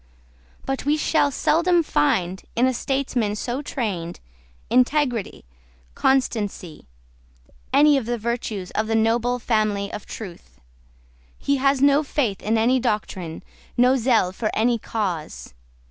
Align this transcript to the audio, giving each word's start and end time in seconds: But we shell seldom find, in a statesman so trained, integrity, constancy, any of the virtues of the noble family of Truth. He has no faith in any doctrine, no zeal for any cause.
But 0.65 0.83
we 0.83 0.97
shell 0.97 1.29
seldom 1.29 1.83
find, 1.83 2.41
in 2.55 2.65
a 2.65 2.73
statesman 2.73 3.35
so 3.35 3.61
trained, 3.61 4.19
integrity, 4.67 5.45
constancy, 5.93 6.87
any 7.71 7.97
of 7.99 8.07
the 8.07 8.17
virtues 8.17 8.71
of 8.71 8.87
the 8.87 8.95
noble 8.95 9.37
family 9.37 9.93
of 9.93 10.07
Truth. 10.07 10.59
He 11.37 11.57
has 11.57 11.83
no 11.83 12.01
faith 12.01 12.41
in 12.41 12.57
any 12.57 12.79
doctrine, 12.79 13.43
no 13.77 13.95
zeal 13.95 14.31
for 14.31 14.49
any 14.55 14.79
cause. 14.79 15.53